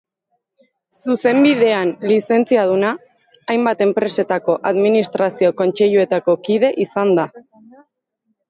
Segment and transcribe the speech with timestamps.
[0.99, 2.89] Zuzenbidean lizentziaduna,
[3.55, 7.31] hainbat enpresetako administrazio kontseiluetako kide izan da.